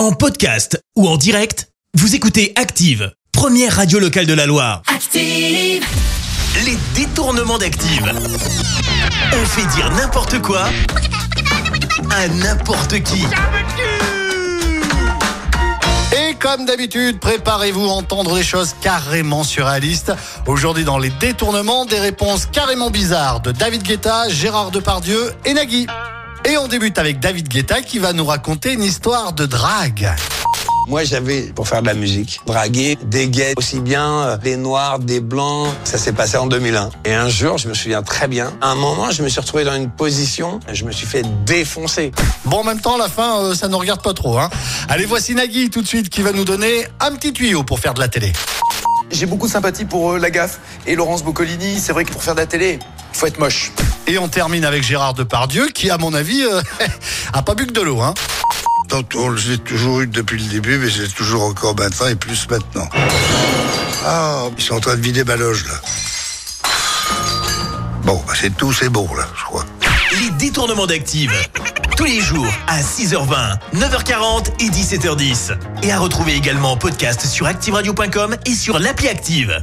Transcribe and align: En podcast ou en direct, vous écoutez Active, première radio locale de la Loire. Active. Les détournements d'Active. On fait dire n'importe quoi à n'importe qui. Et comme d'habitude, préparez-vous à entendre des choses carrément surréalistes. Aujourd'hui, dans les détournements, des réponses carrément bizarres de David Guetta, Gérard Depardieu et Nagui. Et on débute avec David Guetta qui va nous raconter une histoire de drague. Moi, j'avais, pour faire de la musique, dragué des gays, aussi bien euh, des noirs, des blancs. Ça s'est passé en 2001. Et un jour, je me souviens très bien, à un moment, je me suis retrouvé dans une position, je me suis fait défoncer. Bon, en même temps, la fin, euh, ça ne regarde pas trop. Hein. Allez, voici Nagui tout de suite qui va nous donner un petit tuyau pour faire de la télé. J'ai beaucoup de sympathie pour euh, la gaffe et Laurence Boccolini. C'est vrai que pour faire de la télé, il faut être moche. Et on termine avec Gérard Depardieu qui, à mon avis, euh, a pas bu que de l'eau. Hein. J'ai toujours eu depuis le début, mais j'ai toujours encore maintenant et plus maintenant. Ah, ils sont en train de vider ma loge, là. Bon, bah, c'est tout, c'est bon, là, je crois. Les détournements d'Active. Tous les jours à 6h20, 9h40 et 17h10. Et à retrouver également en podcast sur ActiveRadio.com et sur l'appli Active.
En 0.00 0.12
podcast 0.12 0.82
ou 0.96 1.06
en 1.06 1.18
direct, 1.18 1.68
vous 1.92 2.14
écoutez 2.14 2.54
Active, 2.56 3.12
première 3.32 3.76
radio 3.76 3.98
locale 3.98 4.24
de 4.24 4.32
la 4.32 4.46
Loire. 4.46 4.80
Active. 4.86 5.84
Les 6.64 6.78
détournements 6.94 7.58
d'Active. 7.58 8.10
On 9.34 9.44
fait 9.44 9.66
dire 9.76 9.90
n'importe 9.90 10.40
quoi 10.40 10.70
à 12.16 12.28
n'importe 12.28 13.02
qui. 13.02 13.26
Et 16.16 16.32
comme 16.36 16.64
d'habitude, 16.64 17.20
préparez-vous 17.20 17.84
à 17.84 17.92
entendre 17.92 18.34
des 18.36 18.42
choses 18.42 18.74
carrément 18.80 19.44
surréalistes. 19.44 20.14
Aujourd'hui, 20.46 20.84
dans 20.84 20.98
les 20.98 21.10
détournements, 21.10 21.84
des 21.84 22.00
réponses 22.00 22.46
carrément 22.46 22.88
bizarres 22.88 23.40
de 23.40 23.52
David 23.52 23.82
Guetta, 23.82 24.30
Gérard 24.30 24.70
Depardieu 24.70 25.34
et 25.44 25.52
Nagui. 25.52 25.86
Et 26.44 26.56
on 26.56 26.68
débute 26.68 26.98
avec 26.98 27.20
David 27.20 27.48
Guetta 27.48 27.82
qui 27.82 27.98
va 27.98 28.12
nous 28.12 28.24
raconter 28.24 28.72
une 28.72 28.82
histoire 28.82 29.32
de 29.32 29.46
drague. 29.46 30.10
Moi, 30.88 31.04
j'avais, 31.04 31.42
pour 31.42 31.68
faire 31.68 31.82
de 31.82 31.86
la 31.86 31.94
musique, 31.94 32.40
dragué 32.46 32.98
des 33.04 33.28
gays, 33.28 33.52
aussi 33.56 33.78
bien 33.78 34.10
euh, 34.10 34.36
des 34.38 34.56
noirs, 34.56 34.98
des 34.98 35.20
blancs. 35.20 35.68
Ça 35.84 35.98
s'est 35.98 36.12
passé 36.12 36.36
en 36.36 36.46
2001. 36.46 36.90
Et 37.04 37.14
un 37.14 37.28
jour, 37.28 37.58
je 37.58 37.68
me 37.68 37.74
souviens 37.74 38.02
très 38.02 38.26
bien, 38.26 38.52
à 38.60 38.70
un 38.70 38.74
moment, 38.74 39.10
je 39.10 39.22
me 39.22 39.28
suis 39.28 39.40
retrouvé 39.40 39.64
dans 39.64 39.74
une 39.74 39.90
position, 39.90 40.58
je 40.72 40.84
me 40.84 40.90
suis 40.90 41.06
fait 41.06 41.22
défoncer. 41.44 42.10
Bon, 42.46 42.58
en 42.58 42.64
même 42.64 42.80
temps, 42.80 42.96
la 42.96 43.08
fin, 43.08 43.38
euh, 43.38 43.54
ça 43.54 43.68
ne 43.68 43.74
regarde 43.76 44.02
pas 44.02 44.14
trop. 44.14 44.38
Hein. 44.38 44.50
Allez, 44.88 45.04
voici 45.04 45.34
Nagui 45.34 45.70
tout 45.70 45.82
de 45.82 45.86
suite 45.86 46.08
qui 46.08 46.22
va 46.22 46.32
nous 46.32 46.44
donner 46.44 46.86
un 46.98 47.14
petit 47.14 47.32
tuyau 47.32 47.62
pour 47.62 47.78
faire 47.78 47.94
de 47.94 48.00
la 48.00 48.08
télé. 48.08 48.32
J'ai 49.12 49.26
beaucoup 49.26 49.46
de 49.46 49.52
sympathie 49.52 49.84
pour 49.84 50.12
euh, 50.12 50.18
la 50.18 50.30
gaffe 50.30 50.58
et 50.86 50.96
Laurence 50.96 51.22
Boccolini. 51.22 51.78
C'est 51.78 51.92
vrai 51.92 52.04
que 52.04 52.12
pour 52.12 52.22
faire 52.22 52.34
de 52.34 52.40
la 52.40 52.46
télé, 52.46 52.78
il 53.12 53.16
faut 53.16 53.26
être 53.26 53.38
moche. 53.38 53.70
Et 54.06 54.18
on 54.18 54.28
termine 54.28 54.64
avec 54.64 54.82
Gérard 54.82 55.14
Depardieu 55.14 55.68
qui, 55.68 55.90
à 55.90 55.98
mon 55.98 56.14
avis, 56.14 56.42
euh, 56.42 56.60
a 57.32 57.42
pas 57.42 57.54
bu 57.54 57.66
que 57.66 57.72
de 57.72 57.80
l'eau. 57.80 58.00
Hein. 58.00 58.14
J'ai 59.36 59.58
toujours 59.58 60.00
eu 60.00 60.06
depuis 60.06 60.42
le 60.42 60.48
début, 60.48 60.78
mais 60.78 60.90
j'ai 60.90 61.08
toujours 61.08 61.44
encore 61.44 61.76
maintenant 61.76 62.08
et 62.08 62.16
plus 62.16 62.48
maintenant. 62.48 62.88
Ah, 64.04 64.44
ils 64.56 64.62
sont 64.62 64.74
en 64.74 64.80
train 64.80 64.96
de 64.96 65.00
vider 65.00 65.22
ma 65.24 65.36
loge, 65.36 65.64
là. 65.66 65.74
Bon, 68.04 68.20
bah, 68.26 68.32
c'est 68.34 68.56
tout, 68.56 68.72
c'est 68.72 68.88
bon, 68.88 69.08
là, 69.14 69.28
je 69.36 69.44
crois. 69.44 69.64
Les 70.20 70.30
détournements 70.30 70.86
d'Active. 70.86 71.32
Tous 71.96 72.04
les 72.04 72.20
jours 72.20 72.52
à 72.66 72.80
6h20, 72.80 73.58
9h40 73.76 74.46
et 74.58 74.70
17h10. 74.70 75.52
Et 75.82 75.92
à 75.92 75.98
retrouver 75.98 76.34
également 76.34 76.72
en 76.72 76.76
podcast 76.76 77.26
sur 77.26 77.46
ActiveRadio.com 77.46 78.36
et 78.46 78.54
sur 78.54 78.78
l'appli 78.78 79.08
Active. 79.08 79.62